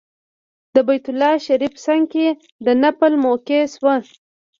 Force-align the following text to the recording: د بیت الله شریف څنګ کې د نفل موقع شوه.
د 0.75 0.75
بیت 0.87 1.05
الله 1.11 1.33
شریف 1.45 1.73
څنګ 1.85 2.03
کې 2.13 2.27
د 2.65 2.67
نفل 2.83 3.13
موقع 3.25 3.61
شوه. 3.75 3.95